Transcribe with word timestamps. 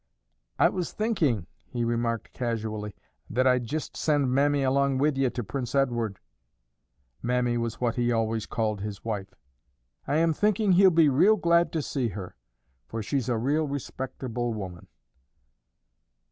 "I 0.57 0.69
was 0.69 0.91
thinking," 0.93 1.45
he 1.69 1.83
remarked 1.83 2.33
casually, 2.33 2.95
"that 3.29 3.45
I'd 3.45 3.65
jist 3.67 3.95
send 3.95 4.31
Mammy 4.31 4.63
along 4.63 4.97
with 4.97 5.15
ye 5.15 5.29
to 5.29 5.43
Prince 5.43 5.75
Edward." 5.75 6.17
(Mammy 7.21 7.55
was 7.55 7.79
what 7.79 7.97
he 7.97 8.11
always 8.11 8.47
called 8.47 8.81
his 8.81 9.05
wife.) 9.05 9.35
"I 10.07 10.15
am 10.17 10.33
thinking 10.33 10.71
he'll 10.71 10.89
be 10.89 11.07
real 11.07 11.35
glad 11.35 11.71
to 11.73 11.83
see 11.83 12.07
her, 12.07 12.35
for 12.87 13.03
she's 13.03 13.29
a 13.29 13.37
real 13.37 13.67
respectable 13.67 14.55
woman." 14.55 14.87